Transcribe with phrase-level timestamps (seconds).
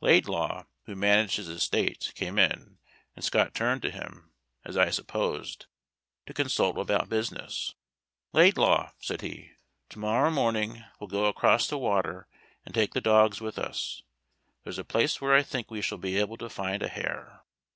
[0.00, 2.78] Laidlaw, who managed his estate, came in,
[3.16, 4.30] and Scott turned to him,
[4.64, 5.66] as I supposed,
[6.26, 7.74] to consult about business.
[8.32, 9.50] 'Laidlaw,' said he,
[9.88, 12.28] 'to morrow morning we'll go across the water
[12.64, 14.02] and take the dogs with us
[14.62, 17.40] there's a place where I think we shall be able to find a hare.'